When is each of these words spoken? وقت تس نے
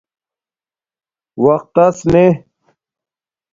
وقت 1.43 1.69
تس 1.75 1.97
نے 2.11 2.25